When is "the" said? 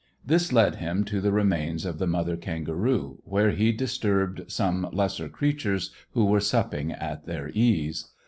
1.21-1.31, 1.99-2.07